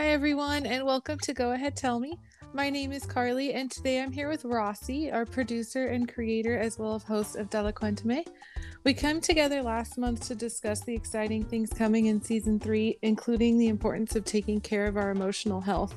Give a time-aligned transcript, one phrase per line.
[0.00, 2.18] Hi, everyone, and welcome to Go Ahead Tell Me.
[2.54, 6.78] My name is Carly, and today I'm here with Rossi, our producer and creator, as
[6.78, 8.26] well as host of Dale Cuéntame.
[8.82, 13.58] We came together last month to discuss the exciting things coming in season three, including
[13.58, 15.94] the importance of taking care of our emotional health.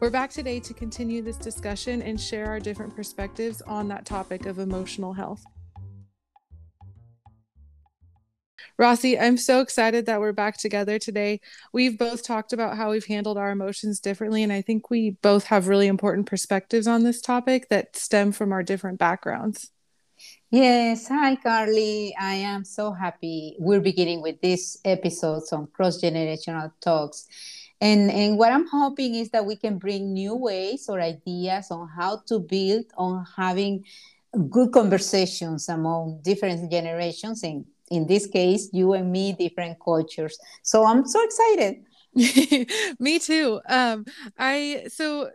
[0.00, 4.46] We're back today to continue this discussion and share our different perspectives on that topic
[4.46, 5.46] of emotional health.
[8.76, 11.40] Rossi, I'm so excited that we're back together today.
[11.72, 15.44] We've both talked about how we've handled our emotions differently, and I think we both
[15.44, 19.70] have really important perspectives on this topic that stem from our different backgrounds.
[20.50, 22.14] Yes, hi Carly.
[22.20, 27.26] I am so happy we're beginning with this episodes on cross generational talks.
[27.80, 31.88] And, and what I'm hoping is that we can bring new ways or ideas on
[31.88, 33.84] how to build on having
[34.48, 40.38] good conversations among different generations and in this case, you and me, different cultures.
[40.62, 41.84] So I'm so excited.
[42.98, 43.60] me too.
[43.68, 44.04] Um,
[44.38, 45.30] I so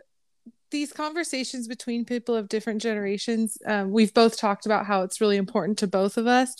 [0.70, 5.36] these conversations between people of different generations, um, we've both talked about how it's really
[5.36, 6.54] important to both of us.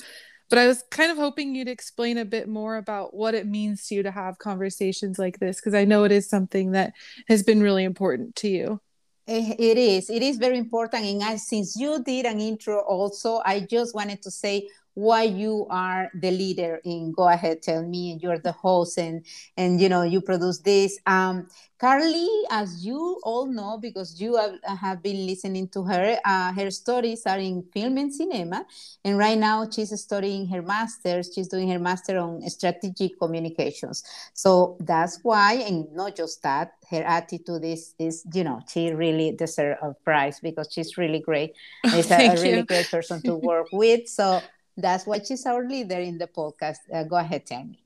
[0.48, 3.86] But I was kind of hoping you'd explain a bit more about what it means
[3.86, 6.92] to you to have conversations like this, because I know it is something that
[7.28, 8.80] has been really important to you.
[9.28, 10.10] Eh, it is.
[10.10, 11.04] It is very important.
[11.04, 14.68] And I, since you did an intro also, I just wanted to say
[15.00, 19.24] why you are the leader in go ahead tell me and you're the host and
[19.56, 20.98] and you know you produce this.
[21.06, 21.48] Um
[21.78, 26.70] carly as you all know because you have, have been listening to her uh, her
[26.70, 28.66] stories are in film and cinema
[29.04, 31.32] and right now she's studying her master's.
[31.34, 34.04] She's doing her master on strategic communications.
[34.34, 39.32] So that's why and not just that her attitude is is you know she really
[39.32, 41.54] deserves a prize because she's really great.
[41.90, 44.08] She's a, a really great person to work with.
[44.08, 44.42] So
[44.76, 46.78] that's why she's our leader in the podcast.
[46.92, 47.78] Uh, go ahead, tell me.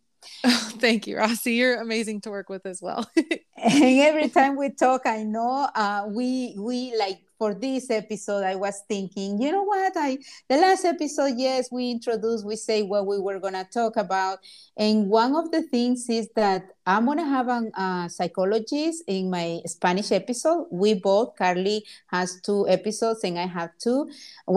[0.45, 1.55] Oh, thank you, Rossi.
[1.55, 3.09] You're amazing to work with as well.
[3.17, 8.55] and every time we talk, I know uh, we we like for this episode, I
[8.55, 9.93] was thinking, you know what?
[9.97, 14.39] I the last episode, yes, we introduced, we say what we were gonna talk about,
[14.77, 19.61] and one of the things is that I'm gonna have a uh, psychologist in my
[19.67, 20.69] Spanish episode.
[20.71, 24.09] We both, Carly has two episodes, and I have two.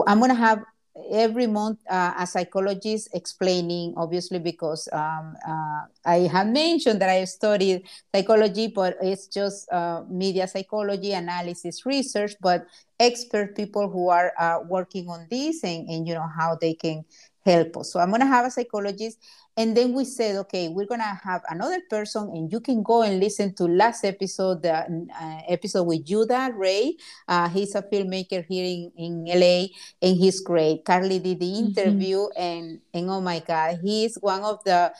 [0.08, 0.64] I'm gonna have
[1.12, 7.24] every month uh, a psychologist explaining obviously because um, uh, i have mentioned that i
[7.24, 12.66] studied psychology but it's just uh, media psychology analysis research but
[13.00, 17.04] expert people who are uh, working on this and, and you know how they can
[17.46, 17.94] help us.
[17.94, 19.20] So i'm going to have a psychologist
[19.58, 23.20] and then we said okay we're gonna have another person and you can go and
[23.20, 26.96] listen to last episode the uh, episode with judah ray
[27.28, 29.66] uh, he's a filmmaker here in, in la
[30.02, 31.68] and he's great carly did the mm-hmm.
[31.68, 32.42] interview mm-hmm.
[32.42, 34.94] and and oh my god he's one of the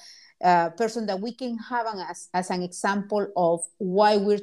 [0.44, 4.40] uh, person that we can have an, as, as an example of why we're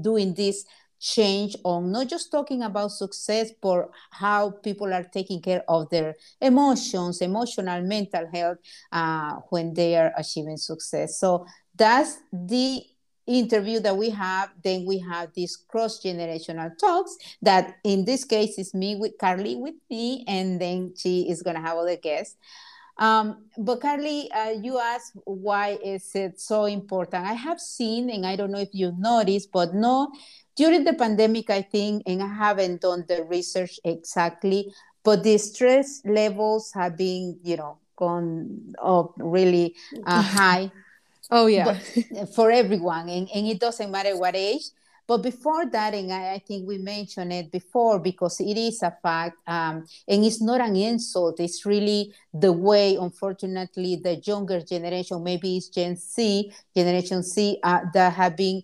[0.00, 0.64] doing this
[1.00, 6.14] change on not just talking about success, but how people are taking care of their
[6.40, 8.58] emotions, emotional, mental health
[8.92, 11.18] uh, when they are achieving success.
[11.18, 12.82] So that's the
[13.26, 14.50] interview that we have.
[14.62, 19.56] Then we have these cross generational talks that in this case is me with Carly
[19.56, 22.36] with me, and then she is going to have other guests.
[22.98, 27.26] Um, but Carly, uh, you asked why is it so important?
[27.26, 30.10] I have seen, and I don't know if you noticed, but no,
[30.56, 34.72] during the pandemic, I think, and I haven't done the research exactly,
[35.04, 39.74] but the stress levels have been, you know, gone up really
[40.04, 40.70] uh, high.
[41.30, 41.78] oh yeah,
[42.34, 44.64] for everyone, and, and it doesn't matter what age.
[45.06, 48.90] But before that, and I, I, think we mentioned it before because it is a
[49.02, 51.38] fact, um, and it's not an insult.
[51.38, 57.80] It's really the way, unfortunately, the younger generation, maybe it's Gen Z, Generation C, uh,
[57.94, 58.62] that have been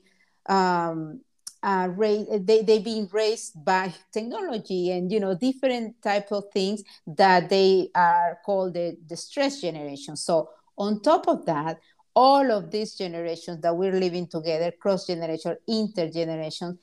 [0.49, 1.21] um,
[1.63, 6.83] uh, raised, they, they've been raised by technology and you know different type of things
[7.07, 11.79] that they are called the, the stress generation so on top of that
[12.15, 16.79] all of these generations that we're living together cross generation intergeneration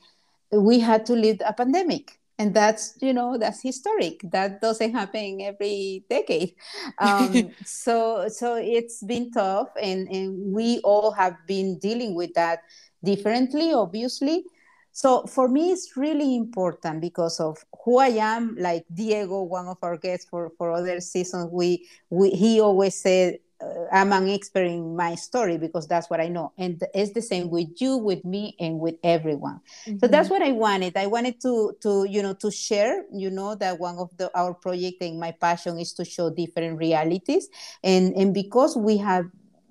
[0.51, 2.19] we had to live a pandemic.
[2.37, 4.21] And that's you know that's historic.
[4.31, 6.55] That doesn't happen every decade.
[6.97, 12.59] Um, so so it's been tough and and we all have been dealing with that
[13.03, 14.45] differently obviously.
[14.91, 18.55] So for me, it's really important because of who I am.
[18.59, 23.37] Like Diego, one of our guests for, for other seasons, we, we he always said,
[23.91, 26.53] I'm an expert in my story because that's what I know.
[26.57, 29.59] And it's the same with you, with me, and with everyone.
[29.85, 29.99] Mm-hmm.
[29.99, 30.95] So that's what I wanted.
[30.95, 34.53] I wanted to, to, you know, to share, you know, that one of the, our
[34.53, 37.49] project and my passion is to show different realities.
[37.83, 39.25] And, and because we have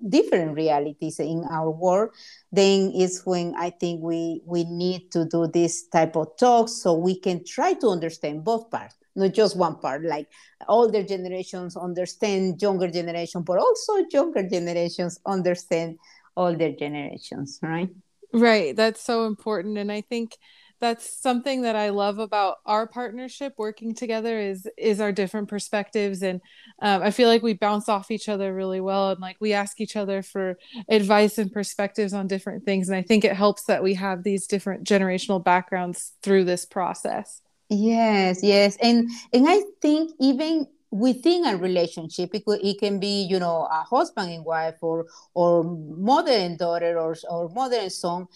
[0.07, 2.09] different realities in our world
[2.53, 6.93] then is when i think we we need to do this type of talks so
[6.93, 10.27] we can try to understand both parts not just one part like
[10.67, 15.97] older generations understand younger generation but also younger generations understand
[16.37, 17.89] older generations right?
[18.31, 18.75] Right.
[18.75, 19.77] That's so important.
[19.77, 20.37] And i think
[20.79, 26.21] that's something that I love about our partnership working together is is our different perspectives.
[26.21, 26.41] And
[26.81, 29.11] um, I feel like we bounce off each other really well.
[29.11, 30.57] And like we ask each other for
[30.87, 32.87] advice and perspectives on different things.
[32.87, 37.41] And I think it helps that we have these different generational backgrounds through this process.
[37.69, 43.21] Yes, yes, and and I think even within a relationship it, could, it can be
[43.29, 45.05] you know a husband and wife or
[45.35, 48.27] or mother and daughter or or mother and son.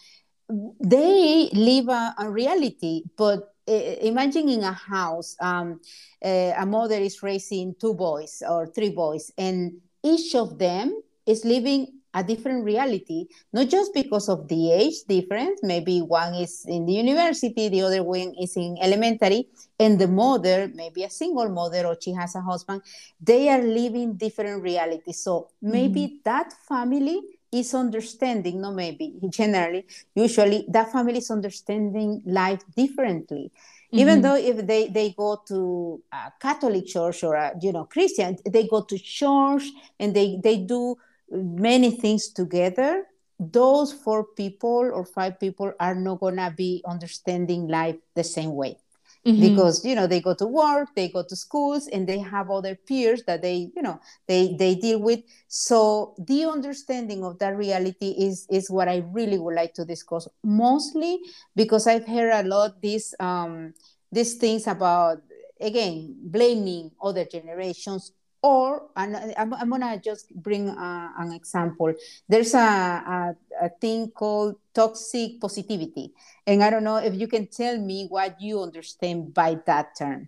[0.80, 5.79] They live a, a reality, but uh, imagine in a house, um,
[6.24, 11.45] uh, a mother is raising two boys or three boys, and each of them is
[11.45, 15.62] living a different reality, not just because of the age difference.
[15.63, 19.48] Maybe one is in the university, the other one is in elementary,
[19.80, 22.81] and the mother, maybe a single mother or she has a husband,
[23.19, 25.19] they are living different realities.
[25.19, 26.15] So maybe mm-hmm.
[26.25, 27.21] that family
[27.51, 33.51] is understanding, no, maybe generally, usually that family is understanding life differently.
[33.51, 34.00] Mm-hmm.
[34.00, 38.38] Even though if they, they go to a Catholic church or a you know Christian,
[38.50, 39.63] they go to church
[40.00, 40.95] and they, they do
[41.33, 43.06] many things together.
[43.39, 48.77] Those four people or five people are not gonna be understanding life the same way
[49.25, 49.41] mm-hmm.
[49.41, 52.75] because you know they go to work they go to schools and they have other
[52.75, 58.12] peers that they you know they they deal with so the understanding of that reality
[58.18, 61.19] is is what i really would like to discuss mostly
[61.56, 63.74] because i've heard a lot these um
[64.12, 65.21] these things about
[65.59, 68.12] again blaming other generations
[68.43, 71.93] or and I'm, I'm gonna just bring uh, an example.
[72.27, 76.13] There's a, a, a, thing called toxic positivity.
[76.45, 80.27] And i don't know if you can tell me what you understand by that term?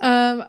[0.00, 0.44] Um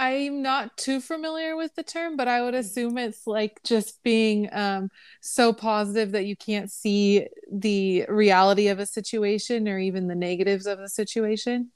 [0.00, 4.48] i'm not too familiar with the term but i would assume it's like just being
[4.52, 4.88] um,
[5.20, 10.66] so positive that you can't see the reality of a situation or even the negatives
[10.66, 11.72] of a situation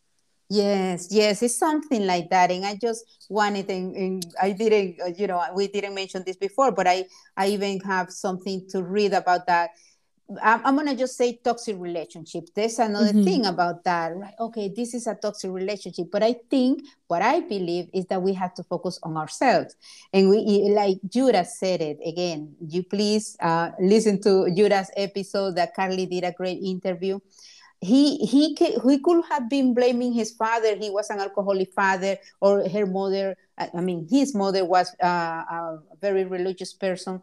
[0.53, 2.51] Yes, yes, it's something like that.
[2.51, 6.37] And I just wanted, and, and I didn't, uh, you know, we didn't mention this
[6.37, 7.07] before, but I,
[7.39, 9.71] I even have something to read about that.
[10.43, 12.49] I'm, I'm gonna just say toxic relationship.
[12.55, 13.25] There's another mm-hmm.
[13.25, 14.35] thing about that, right?
[14.39, 18.35] Okay, this is a toxic relationship, but I think what I believe is that we
[18.35, 19.75] have to focus on ourselves.
[20.13, 22.57] And we, like Judah said it again.
[22.61, 27.21] You please uh, listen to Judah's episode that Carly did a great interview
[27.83, 30.77] he he he could have been blaming his father.
[30.77, 33.37] He was an alcoholic father or her mother.
[33.59, 37.21] I mean his mother was uh, a very religious person.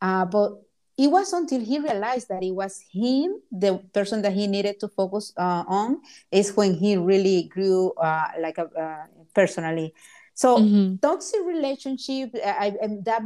[0.00, 0.52] Uh, but
[0.96, 4.88] it was until he realized that it was him the person that he needed to
[4.88, 6.00] focus uh, on
[6.32, 9.04] is when he really grew uh, like a, uh,
[9.34, 9.92] personally.
[10.32, 10.96] So mm-hmm.
[11.02, 13.22] toxic relationship I, I, that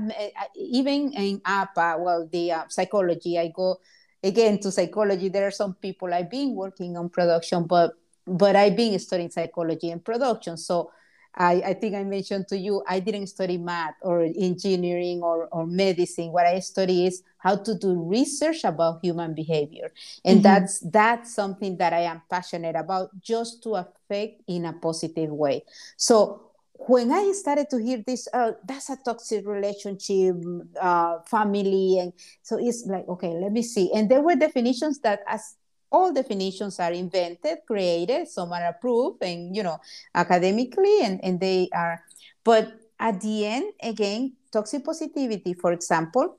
[0.56, 3.78] even in APA, well the uh, psychology i go
[4.22, 7.92] again to psychology there are some people i've been working on production but
[8.26, 10.90] but i've been studying psychology and production so
[11.34, 15.66] I, I think I mentioned to you, I didn't study math or engineering or, or
[15.66, 16.30] medicine.
[16.30, 19.92] What I study is how to do research about human behavior.
[20.24, 20.42] And mm-hmm.
[20.42, 25.64] that's that's something that I am passionate about just to affect in a positive way.
[25.96, 26.51] So
[26.86, 30.36] when I started to hear this, uh, that's a toxic relationship,
[30.80, 32.12] uh, family, and
[32.42, 33.90] so it's like, okay, let me see.
[33.94, 35.56] And there were definitions that, as
[35.90, 39.78] all definitions are invented, created, some are approved, and you know,
[40.14, 42.02] academically, and and they are.
[42.44, 46.38] But at the end, again, toxic positivity, for example,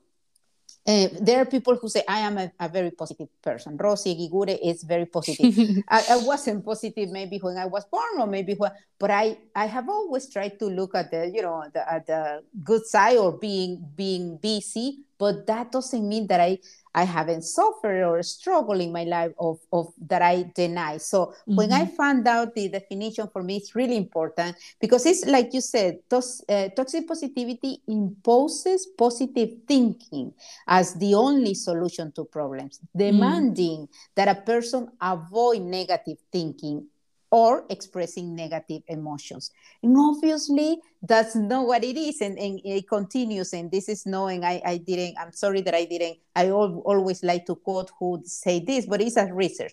[0.86, 3.76] uh, there are people who say I am a, a very positive person.
[3.76, 5.82] Rosie Gigure is very positive.
[5.88, 9.64] I, I, wasn't positive maybe when I was born, or maybe when, but I I
[9.64, 13.32] have always tried to look at the you know the, at the good side or
[13.32, 15.00] being being busy.
[15.18, 16.58] But that doesn't mean that I
[16.94, 20.98] I haven't suffered or struggled in my life of, of that I deny.
[20.98, 21.56] So mm-hmm.
[21.56, 21.96] when I mm-hmm.
[21.96, 26.40] found out the definition for me, it's really important because it's like you said, tos,
[26.48, 30.32] uh, toxic positivity imposes positive thinking
[30.68, 32.98] as the only solution to problems, mm.
[32.98, 33.88] demanding mm.
[34.14, 36.86] that a person avoid negative thinking
[37.34, 39.50] or expressing negative emotions.
[39.82, 42.20] And obviously, that's not what it is.
[42.20, 43.52] And, and it continues.
[43.52, 47.24] And this is knowing I, I didn't, I'm sorry that I didn't, I al- always
[47.24, 49.72] like to quote who say this, but it's a research.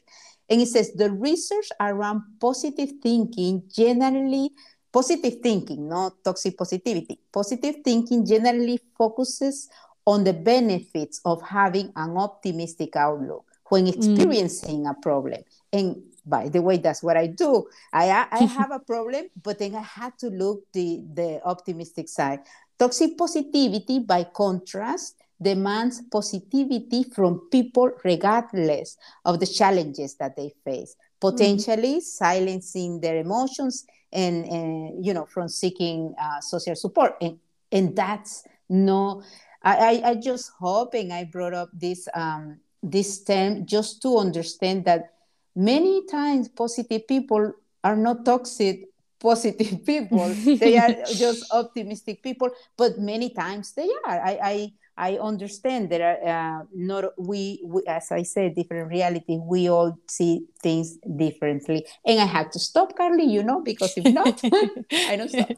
[0.50, 4.50] And it says the research around positive thinking generally,
[4.92, 9.70] positive thinking, not toxic positivity, positive thinking generally focuses
[10.08, 13.96] on the benefits of having an optimistic outlook when mm.
[13.96, 14.90] experiencing mm.
[14.90, 15.44] a problem.
[15.72, 17.68] And by the way, that's what I do.
[17.92, 22.40] I, I have a problem, but then I had to look the, the optimistic side.
[22.78, 30.96] Toxic positivity, by contrast, demands positivity from people regardless of the challenges that they face,
[31.20, 32.02] potentially mm.
[32.02, 37.16] silencing their emotions and, and, you know, from seeking uh, social support.
[37.22, 37.40] And,
[37.72, 39.24] and that's no,
[39.64, 45.14] I, I, just hoping I brought up this, um, this term just to understand that
[45.56, 47.54] many times positive people
[47.84, 48.86] are not toxic
[49.22, 50.34] positive people.
[50.34, 54.20] They are just optimistic people but many times they are.
[54.20, 59.38] I i, I understand there are uh, not we, we as i said different reality
[59.38, 61.86] we all see things differently.
[62.06, 64.42] And i have to stop carly you know because if not
[65.10, 65.50] i don't stop.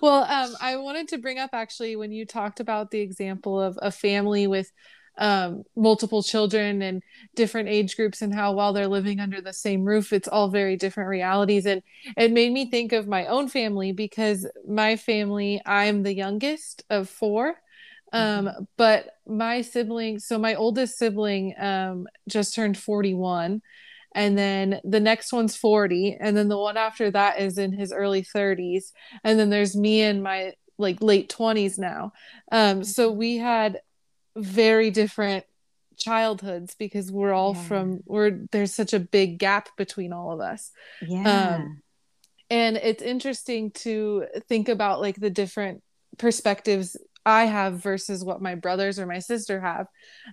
[0.00, 3.78] Well um, i wanted to bring up actually when you talked about the example of
[3.82, 4.72] a family with
[5.18, 7.02] um, multiple children and
[7.34, 10.76] different age groups and how while they're living under the same roof it's all very
[10.76, 11.66] different realities.
[11.66, 11.82] And
[12.16, 17.08] it made me think of my own family because my family i'm the youngest of
[17.08, 17.56] four.
[18.12, 18.64] Um, mm-hmm.
[18.76, 23.60] but my sibling so my oldest sibling um, just turned 41
[24.14, 27.92] and then the next one's 40 and then the one after that is in his
[27.92, 28.92] early 30s
[29.24, 32.12] and then there's me in my like late 20s now.
[32.50, 33.18] Um, so mm-hmm.
[33.18, 33.80] we had
[34.36, 35.44] very different
[35.96, 37.62] childhoods because we're all yeah.
[37.62, 40.70] from we're there's such a big gap between all of us.
[41.00, 41.56] Yeah.
[41.56, 41.82] Um,
[42.50, 45.82] and it's interesting to think about like the different
[46.18, 49.86] perspectives i have versus what my brothers or my sister have.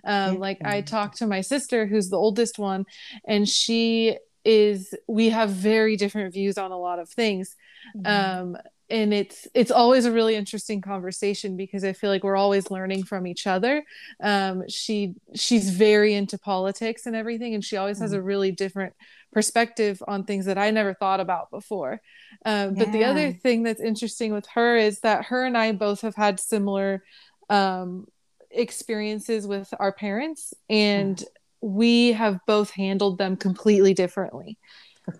[0.04, 2.84] Um, like i talk to my sister who's the oldest one
[3.26, 7.56] and she is we have very different views on a lot of things.
[7.96, 8.54] Mm-hmm.
[8.54, 8.56] um,
[8.92, 13.04] and it's it's always a really interesting conversation because I feel like we're always learning
[13.04, 13.82] from each other.
[14.22, 18.26] Um, she she's very into politics and everything, and she always has a mm.
[18.26, 18.92] really different
[19.32, 22.02] perspective on things that I never thought about before.
[22.44, 22.84] Um, yeah.
[22.84, 26.14] But the other thing that's interesting with her is that her and I both have
[26.14, 27.02] had similar
[27.48, 28.06] um,
[28.50, 31.24] experiences with our parents, and mm.
[31.62, 34.58] we have both handled them completely differently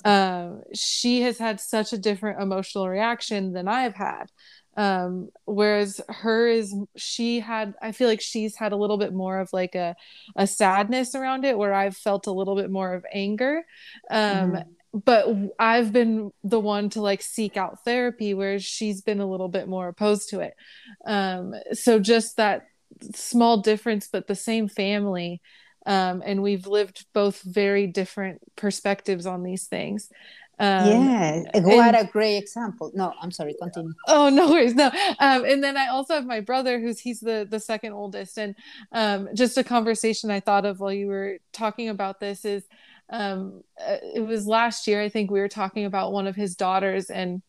[0.04, 4.26] um, she has had such a different emotional reaction than I have had.
[4.74, 9.38] Um, whereas her is she had I feel like she's had a little bit more
[9.38, 9.94] of like a
[10.34, 13.64] a sadness around it where I've felt a little bit more of anger.
[14.10, 15.26] Um, mm-hmm but
[15.58, 19.66] I've been the one to like seek out therapy, whereas she's been a little bit
[19.66, 20.54] more opposed to it.
[21.06, 22.66] Um, so just that
[23.14, 25.40] small difference, but the same family
[25.86, 30.10] um, and we've lived both very different perspectives on these things.
[30.58, 32.92] Um, yeah, what and, a great example.
[32.94, 33.56] No, I'm sorry.
[33.60, 33.94] Continue.
[34.06, 34.74] Oh no worries.
[34.74, 38.38] No, um, and then I also have my brother, who's he's the the second oldest,
[38.38, 38.54] and
[38.92, 42.62] um, just a conversation I thought of while you were talking about this is,
[43.10, 45.02] um, uh, it was last year.
[45.02, 47.42] I think we were talking about one of his daughters and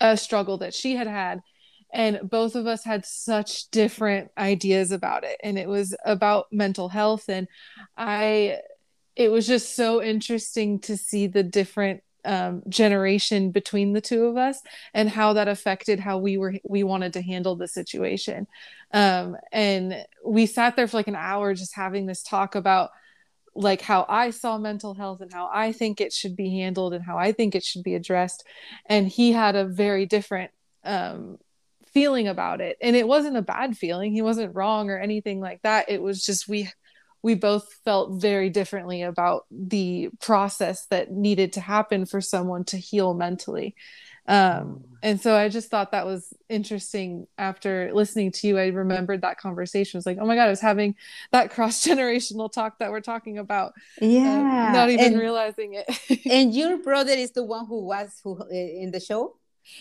[0.00, 1.40] a struggle that she had had,
[1.92, 5.38] and both of us had such different ideas about it.
[5.42, 7.28] And it was about mental health.
[7.28, 7.48] And
[7.96, 8.58] i
[9.16, 14.36] it was just so interesting to see the different um, generation between the two of
[14.36, 14.60] us
[14.94, 18.46] and how that affected how we were we wanted to handle the situation.
[18.92, 22.90] Um, and we sat there for like an hour just having this talk about
[23.54, 27.04] like how I saw mental health and how I think it should be handled and
[27.04, 28.44] how I think it should be addressed.
[28.86, 30.52] And he had a very different
[30.84, 31.38] um,
[31.92, 32.76] feeling about it.
[32.80, 34.12] And it wasn't a bad feeling.
[34.12, 35.90] He wasn't wrong or anything like that.
[35.90, 36.70] It was just we
[37.22, 42.76] we both felt very differently about the process that needed to happen for someone to
[42.76, 43.74] heal mentally.
[44.28, 48.58] Um, and so i just thought that was interesting after listening to you.
[48.58, 49.96] I remembered that conversation.
[49.96, 50.96] I was like oh my god i was having
[51.32, 55.74] that cross generational talk that we're talking about um, yeah um, not even and, realizing
[55.74, 56.26] it.
[56.30, 59.36] and your brother is the one who was who in the show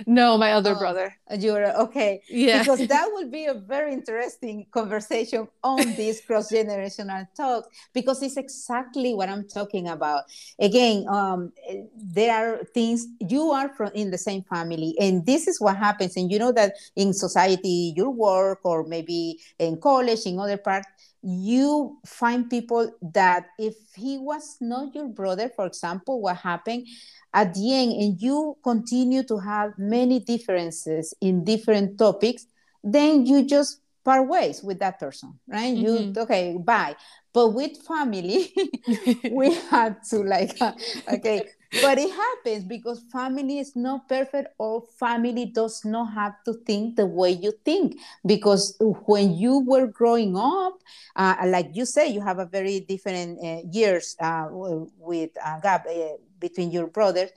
[0.06, 1.16] no, my other oh, brother.
[1.38, 2.22] You're okay.
[2.30, 2.60] Yeah.
[2.60, 8.38] Because that would be a very interesting conversation on this cross generational talk because it's
[8.38, 10.26] exactly what I'm talking about.
[10.60, 11.52] Again, um,
[11.96, 16.16] there are things you are from in the same family, and this is what happens.
[16.18, 20.88] And you know that in society, your work or maybe in college, in other parts,
[21.22, 26.88] you find people that if he was not your brother, for example, what happened
[27.34, 32.46] at the end, and you continue to have many differences in different topics,
[32.84, 35.76] then you just part ways with that person, right?
[35.76, 36.18] Mm-hmm.
[36.18, 36.96] You okay, bye.
[37.38, 38.52] But with family,
[39.32, 41.46] we had to like, okay,
[41.84, 46.96] but it happens because family is not perfect or family does not have to think
[46.96, 48.00] the way you think.
[48.26, 48.76] Because
[49.06, 50.82] when you were growing up
[51.16, 55.86] uh, like you say you have a very different uh, years uh, with uh, gap
[55.86, 57.30] uh, between your brothers.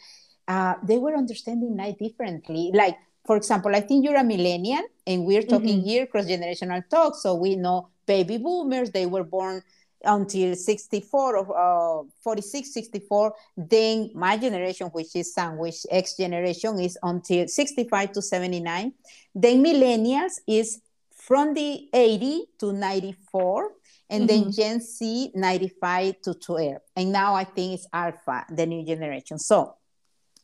[0.48, 2.70] Uh, they were understanding life differently.
[2.72, 5.88] Like for example i think you're a millennial and we're talking mm-hmm.
[5.88, 7.14] here cross generational talk.
[7.16, 9.62] So we know baby boomers they were born
[10.04, 16.98] until 64 or uh, 46 64 then my generation which is sandwich x generation is
[17.02, 18.92] until 65 to 79
[19.34, 20.80] then millennials is
[21.12, 23.70] from the 80 to 94
[24.08, 24.42] and mm-hmm.
[24.42, 29.38] then gen z 95 to 12 and now i think it's alpha the new generation.
[29.38, 29.76] So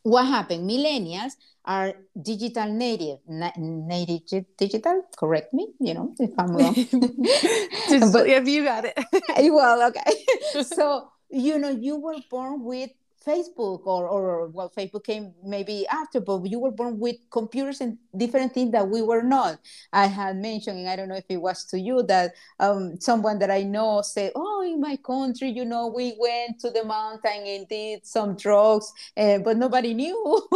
[0.06, 0.70] what happened?
[0.70, 1.34] Millennials
[1.66, 6.74] are digital native na- native digital correct me you know if i'm wrong.
[8.12, 8.94] But if you got it.
[9.52, 10.14] Well okay.
[10.62, 12.90] So you know you were born with
[13.26, 17.98] Facebook or, or well, Facebook came maybe after, but you were born with computers and
[18.16, 19.58] different things that we were not.
[19.92, 23.38] I had mentioned, and I don't know if it was to you, that um, someone
[23.40, 27.44] that I know said, Oh, in my country, you know, we went to the mountain
[27.46, 30.48] and did some drugs, uh, but nobody knew.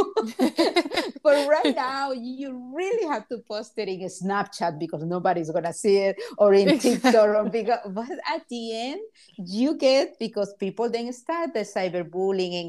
[1.22, 5.72] but right now, you really have to post it in Snapchat because nobody's going to
[5.72, 7.14] see it or in TikTok.
[7.14, 9.00] or because, but at the end,
[9.36, 12.59] you get because people then start the cyberbullying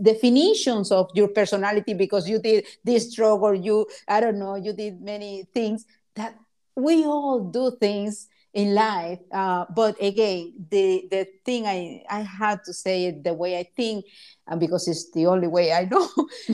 [0.00, 4.72] definitions of your personality because you did this drug or you i don't know you
[4.72, 5.84] did many things
[6.14, 6.34] that
[6.76, 12.62] we all do things in life uh, but again the the thing i i had
[12.64, 14.04] to say it the way i think
[14.46, 16.06] and because it's the only way i know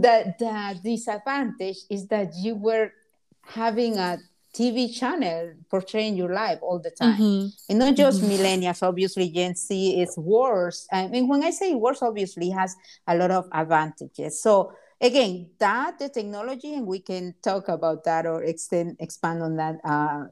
[0.00, 2.90] that the disadvantage is that you were
[3.46, 4.18] having a
[4.54, 7.18] TV channel portraying your life all the time.
[7.18, 7.46] Mm-hmm.
[7.68, 8.30] And not just mm-hmm.
[8.30, 10.86] millennials, obviously, Gen Z is worse.
[10.92, 14.40] I mean, when I say worse, obviously, has a lot of advantages.
[14.40, 19.56] So, again, that the technology, and we can talk about that or extend, expand on
[19.56, 20.24] that uh,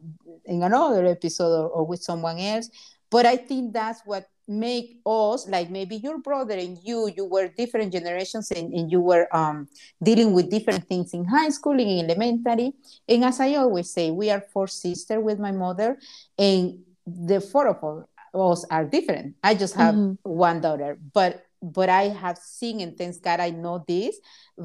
[0.45, 2.71] in another episode or, or with someone else.
[3.11, 4.29] But I think that's what
[4.59, 9.01] make us like maybe your brother and you you were different generations and, and you
[9.01, 9.69] were um,
[10.03, 12.73] dealing with different things in high school in elementary.
[13.09, 15.99] And as i always say we are four sisters with my mother
[16.39, 19.35] and the four of us are different.
[19.43, 20.15] I just have mm-hmm.
[20.23, 24.17] one daughter but but i have seen and thanks god i know this.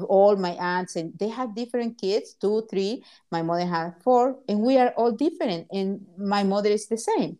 [0.08, 3.04] All my aunts and they have different kids two three.
[3.30, 7.38] My mother had four and we are all different and my mother is the same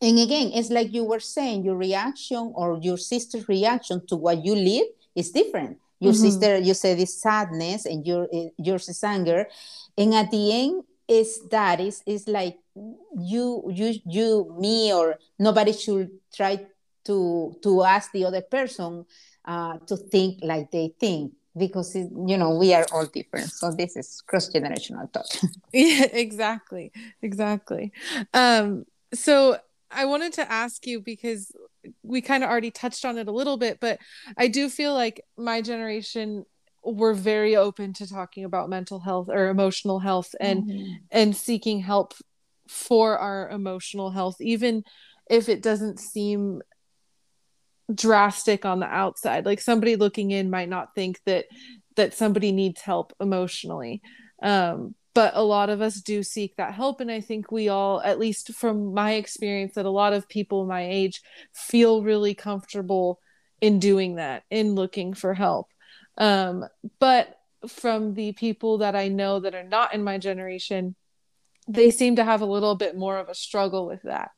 [0.00, 4.44] and again, it's like you were saying, your reaction or your sister's reaction to what
[4.44, 5.78] you live is different.
[5.98, 6.22] Your mm-hmm.
[6.22, 9.46] sister, you said, is sadness, and your eh, yours is anger,
[9.96, 12.58] and at the end, is that is is like
[13.16, 16.66] you you you me or nobody should try
[17.04, 19.06] to to ask the other person
[19.44, 23.70] uh, to think like they think because it, you know we are all different so
[23.70, 25.26] this is cross generational talk
[25.72, 27.92] yeah exactly exactly
[28.34, 29.56] um so
[29.96, 31.50] I wanted to ask you because
[32.02, 33.98] we kind of already touched on it a little bit, but
[34.36, 36.44] I do feel like my generation
[36.84, 40.92] were very open to talking about mental health or emotional health and mm-hmm.
[41.10, 42.14] and seeking help
[42.68, 44.84] for our emotional health even
[45.28, 46.62] if it doesn't seem
[47.92, 51.46] drastic on the outside like somebody looking in might not think that
[51.96, 54.00] that somebody needs help emotionally
[54.42, 57.00] um but a lot of us do seek that help.
[57.00, 60.66] And i think we all at least from my experience that a lot of people
[60.66, 63.18] my age feel really comfortable
[63.60, 65.68] in doing that in looking for help.
[66.18, 66.64] Um,
[67.00, 70.94] but from the people that i know that are not in my generation
[71.66, 74.30] they seem to have a little bit more of a struggle with that.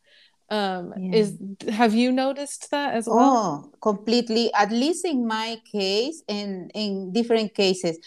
[0.51, 1.19] Um yeah.
[1.21, 1.37] is
[1.69, 3.19] have you noticed that as well?
[3.21, 4.45] Oh completely.
[4.55, 7.99] At least in my case and in different cases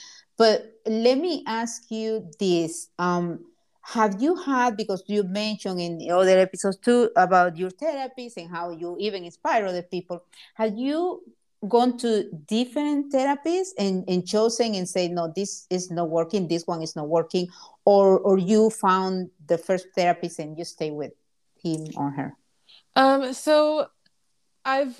[0.41, 2.89] but let me ask you this.
[2.97, 3.45] Um,
[3.83, 8.49] have you had, because you mentioned in the other episodes too about your therapies and
[8.49, 10.23] how you even inspire other people,
[10.55, 11.21] have you
[11.67, 16.65] gone to different therapies and, and chosen and say, no, this is not working, this
[16.65, 17.47] one is not working,
[17.85, 21.11] or, or you found the first therapist and you stay with
[21.61, 22.35] him or her?
[22.95, 23.85] Um, so
[24.65, 24.99] I've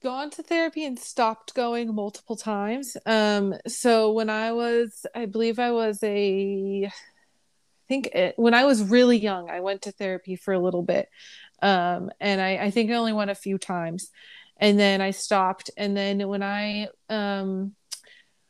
[0.00, 2.96] gone to therapy and stopped going multiple times.
[3.06, 6.92] Um, so when I was, I believe I was a, I
[7.88, 11.08] think it, when I was really young, I went to therapy for a little bit.
[11.60, 14.10] Um, and I, I think I only went a few times
[14.56, 15.70] and then I stopped.
[15.76, 17.74] And then when I, um,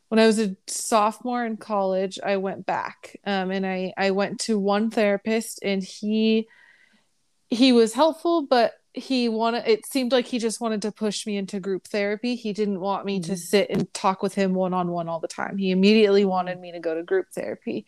[0.08, 4.40] when I was a sophomore in college, I went back um, and I I went
[4.40, 6.48] to one therapist and he
[7.50, 11.36] he was helpful, but he wanted it seemed like he just wanted to push me
[11.36, 12.34] into group therapy.
[12.34, 13.30] He didn't want me mm-hmm.
[13.30, 15.56] to sit and talk with him one on one all the time.
[15.56, 17.86] He immediately wanted me to go to group therapy.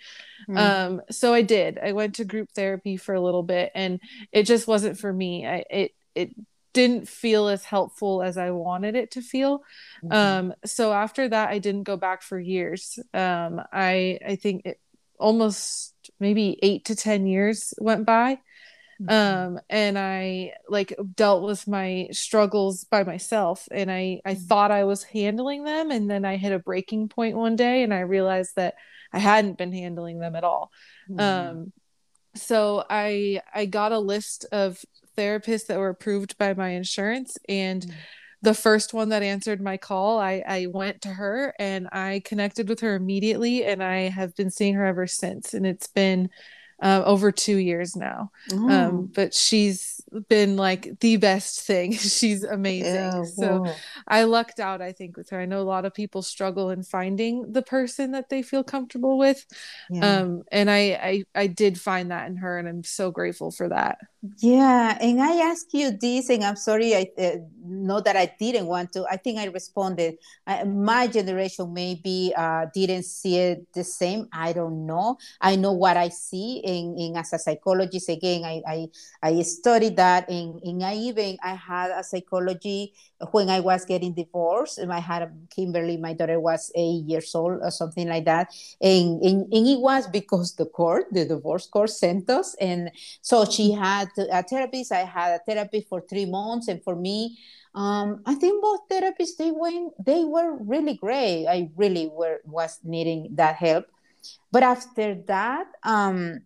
[0.48, 0.56] Mm-hmm.
[0.56, 1.78] Um, so I did.
[1.78, 4.00] I went to group therapy for a little bit and
[4.32, 5.46] it just wasn't for me.
[5.46, 6.34] I it it
[6.72, 9.58] didn't feel as helpful as I wanted it to feel.
[10.04, 10.12] Mm-hmm.
[10.12, 12.98] Um, so after that, I didn't go back for years.
[13.12, 14.80] Um, I I think it,
[15.18, 18.40] almost maybe eight to ten years went by, mm-hmm.
[19.08, 23.66] Um, and I like dealt with my struggles by myself.
[23.70, 24.44] And I I mm-hmm.
[24.44, 27.94] thought I was handling them, and then I hit a breaking point one day, and
[27.94, 28.74] I realized that
[29.12, 30.70] I hadn't been handling them at all.
[31.10, 31.20] Mm-hmm.
[31.20, 31.72] Um,
[32.34, 34.78] so I I got a list of
[35.16, 37.96] therapists that were approved by my insurance and mm-hmm.
[38.42, 42.68] the first one that answered my call I, I went to her and i connected
[42.68, 46.30] with her immediately and i have been seeing her ever since and it's been
[46.80, 48.30] uh, over two years now.
[48.50, 48.70] Mm.
[48.70, 51.92] Um, but she's been like the best thing.
[51.92, 52.94] she's amazing.
[52.94, 53.66] Yeah, so
[54.06, 55.40] I lucked out, I think, with her.
[55.40, 59.18] I know a lot of people struggle in finding the person that they feel comfortable
[59.18, 59.46] with.
[59.90, 60.18] Yeah.
[60.18, 63.68] Um, and I, I, I did find that in her, and I'm so grateful for
[63.68, 63.98] that.
[64.38, 68.66] Yeah, and I ask you this, and I'm sorry, I uh, know that I didn't
[68.66, 69.06] want to.
[69.10, 70.16] I think I responded.
[70.46, 74.28] Uh, my generation maybe uh, didn't see it the same.
[74.30, 75.16] I don't know.
[75.40, 78.88] I know what I see in, in as a psychologist again i i,
[79.22, 82.92] I studied that in, and i even i had a psychology
[83.32, 87.34] when i was getting divorced and i had a, kimberly my daughter was eight years
[87.34, 88.48] old or something like that
[88.80, 93.44] and, and, and it was because the court the divorce court sent us and so
[93.44, 97.36] she had a therapist i had a therapy for three months and for me
[97.72, 101.46] um, I think both therapists they went they were really great.
[101.46, 103.86] I really were was needing that help.
[104.50, 106.42] But after that, um,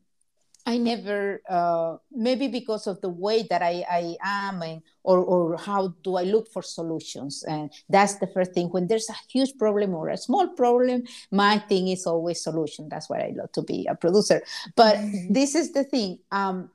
[0.66, 5.59] I never, uh, maybe because of the way that I, I am and, or, or
[5.59, 7.44] how do I look for solutions.
[7.46, 8.68] And that's the first thing.
[8.68, 12.88] When there's a huge problem or a small problem, my thing is always solution.
[12.88, 14.42] That's why I love to be a producer.
[14.74, 15.33] But mm-hmm.
[15.35, 16.20] this is the thing.
[16.33, 16.70] Um,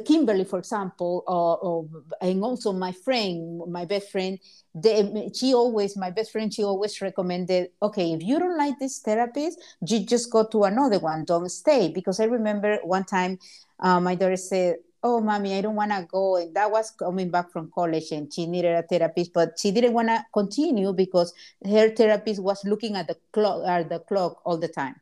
[0.00, 4.38] Kimberly, for example, uh, and also my friend, my best friend,
[4.74, 9.00] they, she always, my best friend, she always recommended, okay, if you don't like this
[9.00, 11.88] therapist, you just go to another one, don't stay.
[11.88, 13.38] Because I remember one time
[13.80, 16.36] uh, my daughter said, oh, mommy, I don't want to go.
[16.36, 19.92] And that was coming back from college and she needed a therapist, but she didn't
[19.92, 24.56] want to continue because her therapist was looking at the clock, at the clock all
[24.58, 24.94] the time.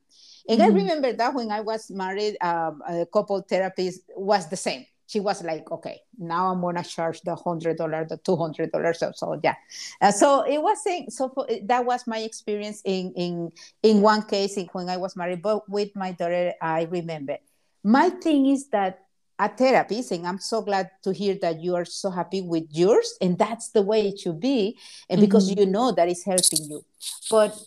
[0.48, 0.70] And mm-hmm.
[0.70, 4.86] I remember that when I was married, um, a couple therapist was the same.
[5.06, 9.00] She was like, okay, now I'm gonna charge the hundred dollar, the two hundred dollars.
[9.00, 9.56] So, so yeah,
[10.00, 13.50] uh, so it was saying, so for, that was my experience in in
[13.82, 17.38] in one case in when I was married, but with my daughter, I remember.
[17.82, 19.00] My thing is that
[19.40, 23.16] a therapist, and I'm so glad to hear that you are so happy with yours,
[23.20, 25.60] and that's the way it should be, and because mm-hmm.
[25.60, 26.84] you know that is helping you.
[27.30, 27.58] But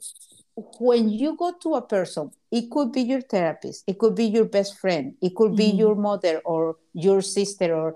[0.55, 4.45] when you go to a person, it could be your therapist, it could be your
[4.45, 5.79] best friend, it could be mm-hmm.
[5.79, 7.95] your mother or your sister, or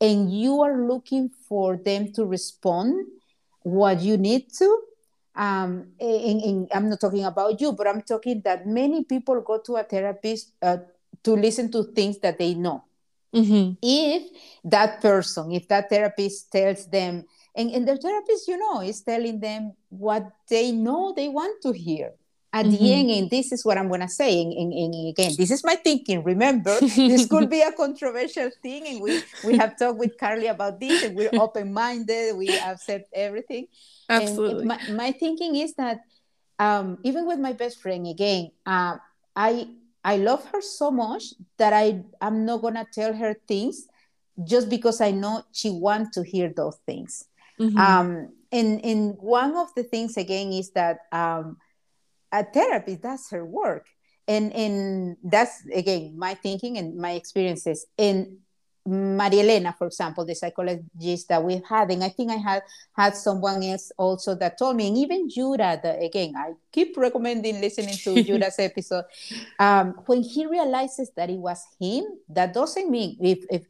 [0.00, 3.06] and you are looking for them to respond
[3.62, 4.80] what you need to.
[5.34, 9.60] Um, and, and I'm not talking about you, but I'm talking that many people go
[9.66, 10.78] to a therapist uh,
[11.22, 12.84] to listen to things that they know.
[13.34, 13.74] Mm-hmm.
[13.82, 14.22] If
[14.64, 17.24] that person, if that therapist tells them,
[17.58, 21.72] and, and the therapist, you know, is telling them what they know they want to
[21.72, 22.12] hear.
[22.50, 22.82] At mm-hmm.
[22.82, 25.50] the end, and this is what I'm going to say, and, and, and, again, this
[25.50, 26.24] is my thinking.
[26.24, 30.80] Remember, this could be a controversial thing, and we, we have talked with Carly about
[30.80, 33.66] this, and we're open minded, we accept everything.
[34.08, 34.64] Absolutely.
[34.64, 36.00] My, my, thinking is that
[36.58, 38.96] um, even with my best friend, again, uh,
[39.36, 39.68] I
[40.02, 43.86] I love her so much that I I'm not gonna tell her things
[44.42, 47.27] just because I know she wants to hear those things.
[47.58, 47.78] Mm-hmm.
[47.78, 51.58] Um, and, and one of the things again is that um,
[52.32, 53.86] a therapist does her work.
[54.26, 57.86] And, and that's again my thinking and my experiences.
[57.98, 58.38] And
[58.88, 62.62] Maria Elena, for example, the psychologist that we've had, and I think I had
[62.96, 67.60] had someone else also that told me, and even Judah, the, again, I keep recommending
[67.60, 69.04] listening to Judah's episode.
[69.58, 73.66] Um, when he realizes that it was him, that doesn't mean if, if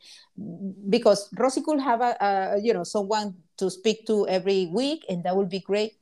[0.88, 5.24] because Rosie could have a, a you know someone to speak to every week, and
[5.24, 5.94] that would be great.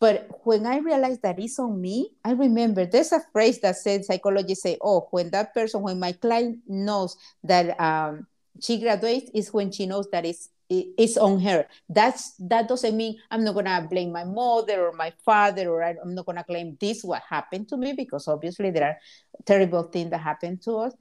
[0.00, 4.04] But when I realized that it's on me, I remember there's a phrase that said
[4.04, 8.26] psychologists say, "Oh, when that person, when my client knows that." Um,
[8.62, 11.66] she graduates is when she knows that it's it's on her.
[11.88, 16.14] That's that doesn't mean I'm not gonna blame my mother or my father or I'm
[16.14, 18.98] not gonna claim this what happened to me because obviously there are
[19.44, 20.94] terrible things that happen to us.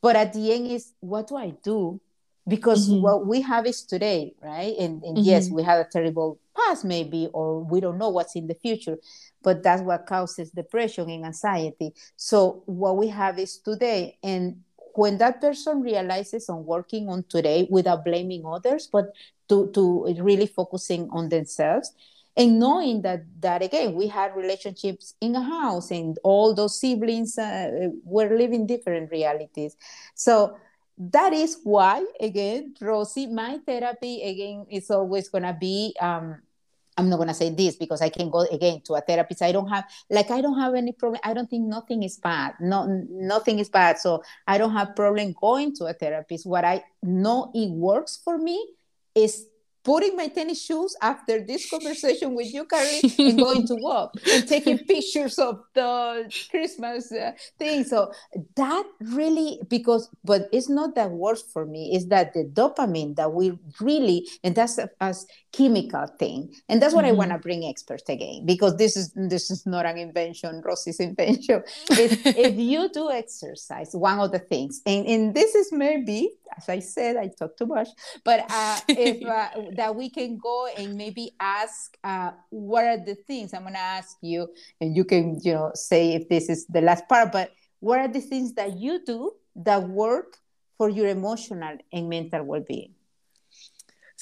[0.00, 2.00] But at the end is what do I do?
[2.48, 3.02] Because mm-hmm.
[3.02, 4.74] what we have is today, right?
[4.78, 5.28] And, and mm-hmm.
[5.28, 8.98] yes, we have a terrible past maybe, or we don't know what's in the future,
[9.42, 11.92] but that's what causes depression and anxiety.
[12.16, 14.62] So what we have is today, and
[14.94, 19.12] when that person realizes on working on today without blaming others but
[19.48, 21.92] to, to really focusing on themselves
[22.36, 27.38] and knowing that that again we had relationships in a house and all those siblings
[27.38, 29.76] uh, were living different realities
[30.14, 30.56] so
[31.00, 36.36] that is why again rosie my therapy again is always to be um,
[37.00, 39.40] I'm not gonna say this because I can go again to a therapist.
[39.40, 41.18] I don't have like I don't have any problem.
[41.24, 42.54] I don't think nothing is bad.
[42.60, 43.98] No, nothing is bad.
[43.98, 46.44] So I don't have problem going to a therapist.
[46.44, 48.74] What I know it works for me
[49.14, 49.46] is
[49.84, 54.46] putting my tennis shoes after this conversation with you, Carly, and going to walk and
[54.46, 57.84] taking pictures of the Christmas uh, thing.
[57.84, 58.12] So
[58.56, 61.92] that really, because, but it's not that worse for me.
[61.94, 65.14] It's that the dopamine that we really, and that's a, a
[65.52, 67.14] chemical thing, and that's what mm-hmm.
[67.14, 71.00] I want to bring experts again because this is this is not an invention, Rosie's
[71.00, 71.62] invention.
[71.90, 76.80] if you do exercise, one of the things, and and this is maybe as I
[76.80, 77.88] said, I talk too much,
[78.24, 83.14] but uh, if uh, that we can go and maybe ask uh, what are the
[83.14, 84.48] things I'm going to ask you,
[84.80, 88.08] and you can you know say if this is the last part, but what are
[88.08, 90.38] the things that you do that work
[90.78, 92.94] for your emotional and mental well-being?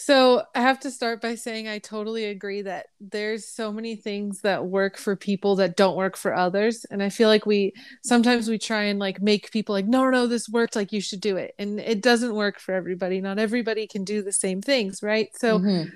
[0.01, 4.43] So I have to start by saying I totally agree that there's so many things
[4.43, 6.87] that work for people that don't work for others.
[6.89, 7.73] And I feel like we
[8.05, 11.21] sometimes we try and like make people like, no, no, this worked, like you should
[11.21, 11.53] do it.
[11.59, 13.21] And it doesn't work for everybody.
[13.21, 15.31] Not everybody can do the same things, right?
[15.37, 15.89] So mm-hmm.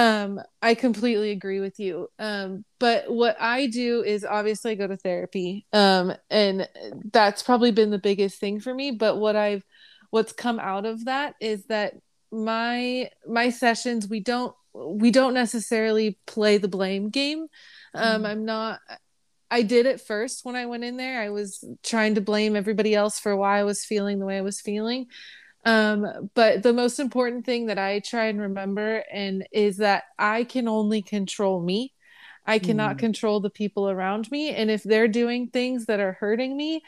[0.00, 2.08] um I completely agree with you.
[2.18, 5.66] Um, but what I do is obviously I go to therapy.
[5.74, 6.66] Um, and
[7.12, 8.92] that's probably been the biggest thing for me.
[8.92, 9.62] But what I've
[10.08, 11.96] what's come out of that is that
[12.32, 17.46] my my sessions we don't we don't necessarily play the blame game.
[17.94, 18.26] Um mm.
[18.26, 18.80] i'm not
[19.50, 21.20] i did it first when i went in there.
[21.20, 24.42] I was trying to blame everybody else for why i was feeling the way i
[24.42, 25.06] was feeling.
[25.64, 30.44] Um but the most important thing that i try and remember and is that i
[30.44, 31.92] can only control me.
[32.44, 33.00] I cannot mm.
[33.00, 34.50] control the people around me.
[34.50, 36.82] And if they're doing things that are hurting me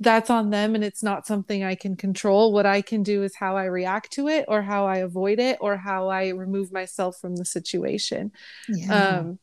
[0.00, 2.52] that's on them and it's not something I can control.
[2.52, 5.58] What I can do is how I react to it or how I avoid it
[5.60, 8.32] or how I remove myself from the situation.
[8.68, 9.18] Yeah.
[9.18, 9.38] Um,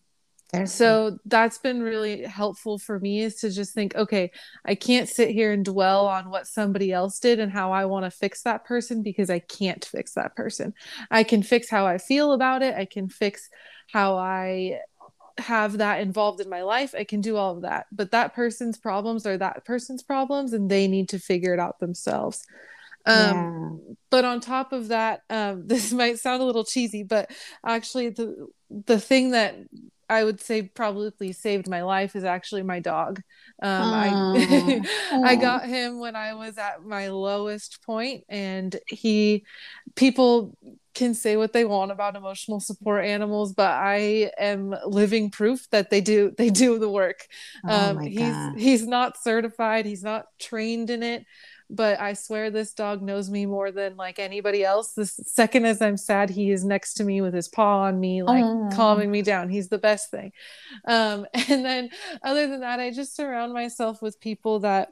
[0.65, 4.31] so that's been really helpful for me is to just think, okay,
[4.65, 8.05] I can't sit here and dwell on what somebody else did and how I want
[8.05, 10.73] to fix that person because I can't fix that person.
[11.11, 12.75] I can fix how I feel about it.
[12.75, 13.49] I can fix
[13.91, 14.79] how I
[15.39, 18.77] have that involved in my life i can do all of that but that person's
[18.77, 22.45] problems are that person's problems and they need to figure it out themselves
[23.05, 23.93] um, yeah.
[24.09, 27.31] but on top of that um, this might sound a little cheesy but
[27.65, 28.47] actually the
[28.85, 29.55] the thing that
[30.09, 33.21] I would say probably saved my life is actually my dog.
[33.61, 34.81] Um, I
[35.23, 39.43] I got him when I was at my lowest point, and he
[39.95, 40.57] people
[40.97, 45.91] can say what they want about emotional support animals, but I am living proof that
[45.91, 47.27] they do they do the work.
[47.63, 48.57] Oh um, he's God.
[48.57, 51.23] he's not certified, he's not trained in it,
[51.69, 54.93] but I swear this dog knows me more than like anybody else.
[54.93, 58.23] The second as I'm sad, he is next to me with his paw on me,
[58.23, 58.69] like oh.
[58.73, 59.49] calming me down.
[59.49, 60.31] He's the best thing.
[60.87, 61.89] Um, and then
[62.23, 64.89] other than that, I just surround myself with people that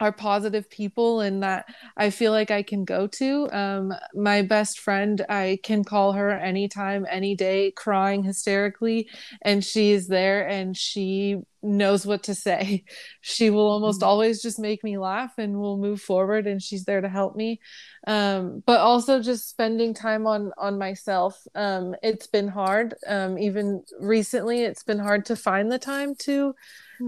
[0.00, 3.48] are positive people and that I feel like I can go to.
[3.52, 9.08] Um, my best friend, I can call her anytime, any day, crying hysterically,
[9.42, 12.84] and she's there and she knows what to say.
[13.26, 14.08] She will almost mm-hmm.
[14.08, 17.60] always just make me laugh and we'll move forward and she's there to help me.
[18.06, 21.40] Um, but also just spending time on on myself.
[21.54, 22.94] Um, it's been hard.
[23.06, 26.54] Um, even recently it's been hard to find the time to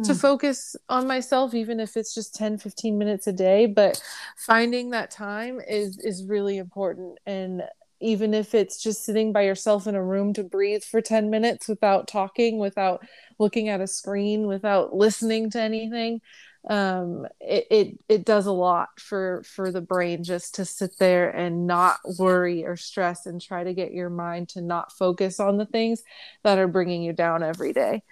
[0.05, 0.19] to hmm.
[0.19, 4.03] focus on myself even if it's just 10 15 minutes a day but
[4.37, 7.63] finding that time is is really important and
[8.01, 11.69] even if it's just sitting by yourself in a room to breathe for 10 minutes
[11.69, 13.05] without talking without
[13.39, 16.21] looking at a screen without listening to anything
[16.69, 21.31] um, it, it it does a lot for for the brain just to sit there
[21.31, 25.59] and not worry or stress and try to get your mind to not focus on
[25.59, 26.03] the things
[26.43, 28.03] that are bringing you down every day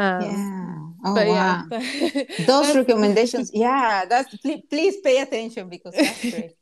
[0.00, 0.76] um, yeah.
[1.04, 1.66] Oh, but wow.
[1.70, 2.22] yeah.
[2.46, 3.50] Those recommendations.
[3.54, 4.06] Yeah.
[4.08, 6.52] That's please, please pay attention because that's great.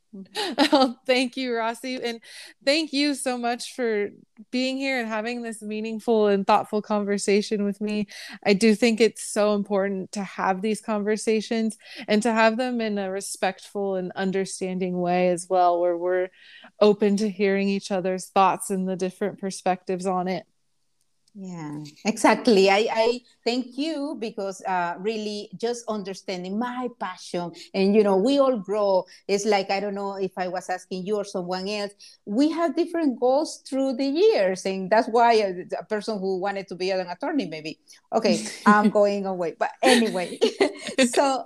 [0.73, 2.03] Oh, thank you, Rossi.
[2.03, 2.21] And
[2.65, 4.09] thank you so much for
[4.51, 8.07] being here and having this meaningful and thoughtful conversation with me.
[8.45, 11.77] I do think it's so important to have these conversations
[12.09, 16.29] and to have them in a respectful and understanding way as well, where we're
[16.81, 20.47] open to hearing each other's thoughts and the different perspectives on it
[21.41, 22.69] yeah exactly.
[22.69, 27.53] I i thank you because uh really just understanding my passion.
[27.75, 29.05] And you know we all grow.
[29.29, 31.93] It's like i don't know if i was asking you or someone else
[32.27, 34.67] we have different goals through the years.
[34.67, 37.79] And that's why a, a person who wanted to be an attorney maybe.
[38.13, 39.55] Okay i'm going away.
[39.57, 40.41] But anyway
[41.13, 41.45] so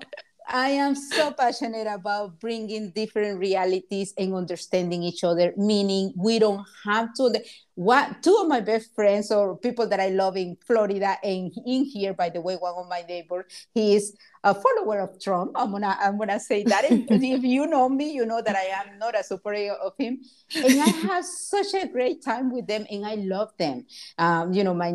[0.49, 6.67] I am so passionate about bringing different realities and understanding each other, meaning we don't
[6.85, 7.33] have to.
[7.75, 11.85] What two of my best friends or people that I love in Florida and in
[11.85, 15.53] here, by the way, one of my neighbors, he is a follower of Trump.
[15.55, 16.85] I'm gonna I'm gonna say that.
[16.91, 20.21] if you know me, you know that I am not a supporter of him,
[20.55, 23.87] and I have such a great time with them, and I love them.
[24.19, 24.93] Um, you know, my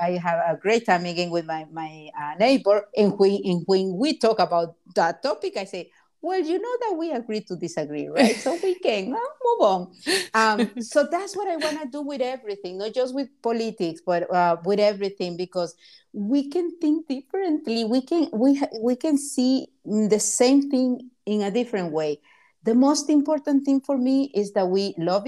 [0.00, 3.96] I have a great time again with my my uh, neighbor, and when and when
[3.96, 5.90] we talk about that topic, I say,
[6.22, 8.36] well, you know that we agree to disagree, right?
[8.36, 9.92] So we can uh, move on.
[10.34, 14.32] Um, so that's what I want to do with everything, not just with politics, but
[14.32, 15.74] uh, with everything, because
[16.12, 17.84] we can think differently.
[17.84, 22.20] We can we we can see the same thing in a different way
[22.62, 25.26] the most important thing for me is that we love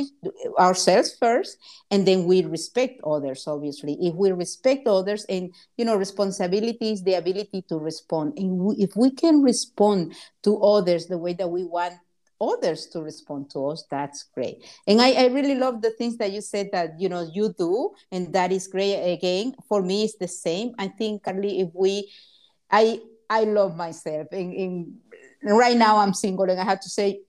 [0.59, 1.57] ourselves first
[1.91, 3.97] and then we respect others obviously.
[4.01, 8.35] If we respect others and you know responsibility is the ability to respond.
[8.37, 10.15] And we, if we can respond
[10.45, 11.95] to others the way that we want
[12.41, 14.65] others to respond to us that's great.
[14.87, 17.93] And I, I really love the things that you said that you know you do
[18.11, 18.97] and that is great.
[19.11, 20.75] Again for me it's the same.
[20.79, 22.11] I think carly if we
[22.71, 24.95] i i love myself in, in
[25.43, 27.21] right now I'm single and I have to say,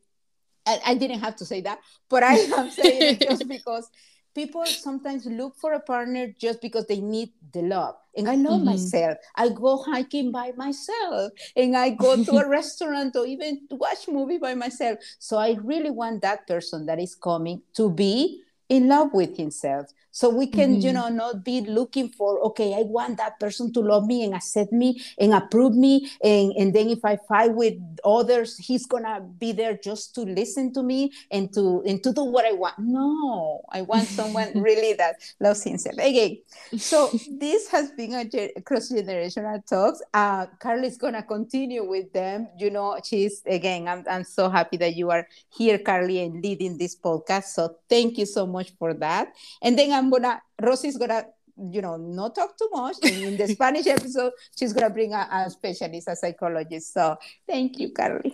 [0.65, 3.89] I, I didn't have to say that, but I am saying it just because
[4.33, 7.95] people sometimes look for a partner just because they need the love.
[8.15, 8.65] And I love mm-hmm.
[8.65, 9.17] myself.
[9.35, 14.37] I go hiking by myself and I go to a restaurant or even watch movie
[14.37, 14.99] by myself.
[15.19, 18.41] So I really want that person that is coming to be
[18.73, 19.85] in love with himself.
[20.15, 20.81] So we can mm-hmm.
[20.81, 24.35] you know not be looking for okay i want that person to love me and
[24.35, 26.11] accept me and approve me.
[26.23, 27.73] And and then if i fight with
[28.05, 32.23] others he's gonna be there just to listen to me and to and to do
[32.23, 32.77] what i want.
[32.77, 35.97] No i want someone really that loves himself.
[35.97, 36.37] Again
[36.77, 37.09] so
[37.39, 40.01] this has been a cross generational talks.
[40.13, 42.49] Uh carly's gonna continue with them.
[42.55, 46.77] You know she's again I'm, I'm so happy that you are here carly and leading
[46.77, 47.45] this podcast.
[47.45, 49.33] So thank you so much for that.
[49.61, 51.25] And then i'm I'm gonna Rosie's gonna
[51.71, 52.97] you know not talk too much.
[53.03, 56.93] And in the spanish episode she's gonna bring a, a specialist a psychologist.
[56.93, 58.33] So thank you carly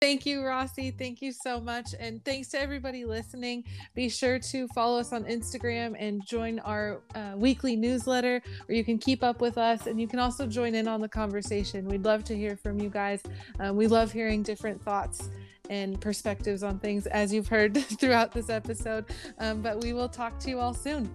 [0.00, 0.90] Thank you, Rossi.
[0.90, 1.94] Thank you so much.
[2.00, 3.64] And thanks to everybody listening.
[3.94, 8.84] Be sure to follow us on Instagram and join our uh, weekly newsletter where you
[8.84, 11.86] can keep up with us and you can also join in on the conversation.
[11.86, 13.22] We'd love to hear from you guys.
[13.60, 15.28] Um, we love hearing different thoughts
[15.68, 19.04] and perspectives on things, as you've heard throughout this episode.
[19.38, 21.14] Um, but we will talk to you all soon.